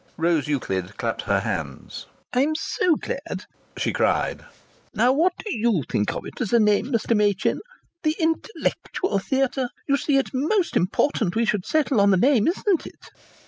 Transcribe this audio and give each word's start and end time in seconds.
Rose 0.17 0.47
Euclid 0.47 0.97
clapped 0.97 1.21
her 1.21 1.41
hands. 1.41 2.07
"I'm 2.33 2.55
so 2.55 2.95
glad!" 2.95 3.43
she 3.77 3.93
cried. 3.93 4.43
"Now 4.95 5.13
what 5.13 5.33
do 5.45 5.55
you 5.55 5.83
think 5.91 6.11
of 6.15 6.25
it 6.25 6.41
as 6.41 6.51
a 6.51 6.59
name, 6.59 6.87
Mr. 6.87 7.15
Machin 7.15 7.59
'The 8.01 8.15
Intellectual 8.19 9.19
Theatre'? 9.19 9.69
You 9.87 9.97
see 9.97 10.17
it's 10.17 10.31
most 10.33 10.75
important 10.75 11.35
we 11.35 11.45
should 11.45 11.67
settle 11.67 12.01
on 12.01 12.09
the 12.09 12.17
name, 12.17 12.47
isn't 12.47 12.87
it?" 12.87 13.11